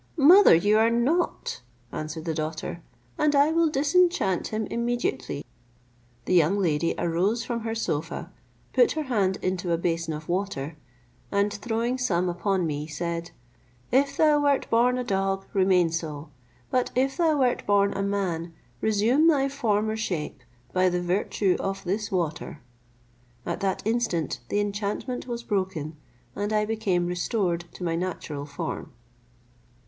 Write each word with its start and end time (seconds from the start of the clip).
"Mother, 0.17 0.55
you 0.55 0.79
are 0.79 0.89
not," 0.89 1.61
answered 1.91 2.25
the 2.25 2.33
daughter, 2.33 2.81
"and 3.19 3.35
I 3.35 3.51
will 3.51 3.69
disenchant 3.69 4.47
him 4.47 4.65
immediately." 4.71 5.45
The 6.25 6.33
young 6.33 6.57
lady 6.57 6.95
arose 6.97 7.43
from 7.45 7.59
her 7.59 7.75
sofa, 7.75 8.31
put 8.73 8.93
her 8.93 9.03
hand 9.03 9.37
into 9.43 9.71
a 9.71 9.77
basin 9.77 10.13
of 10.15 10.27
water, 10.27 10.75
and 11.31 11.53
throwing 11.53 11.99
some 11.99 12.29
upon 12.29 12.65
me, 12.65 12.87
said, 12.87 13.29
"If 13.91 14.17
thou 14.17 14.41
wert 14.41 14.67
born 14.71 14.97
a 14.97 15.03
dog, 15.03 15.45
remain 15.53 15.91
so, 15.91 16.31
but 16.71 16.89
if 16.95 17.17
thou 17.17 17.37
wert 17.37 17.63
born 17.67 17.93
a 17.93 18.01
man, 18.01 18.55
resume 18.81 19.27
thy 19.27 19.49
former 19.49 19.95
shape, 19.95 20.39
by 20.73 20.89
the 20.89 20.99
virtue 21.03 21.57
of 21.59 21.83
this 21.83 22.11
water." 22.11 22.59
At 23.45 23.59
that 23.59 23.83
instant 23.85 24.39
the 24.49 24.59
enchantment 24.61 25.27
was 25.27 25.43
broken, 25.43 25.95
and 26.35 26.51
I 26.51 26.65
became 26.65 27.05
restored 27.05 27.65
to 27.73 27.83
my 27.83 27.95
natural 27.95 28.47
form. 28.47 28.91